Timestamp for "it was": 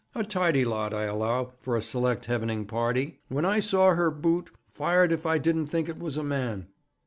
5.87-6.17